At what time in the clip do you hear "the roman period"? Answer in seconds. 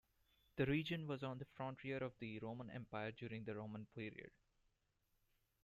3.43-4.31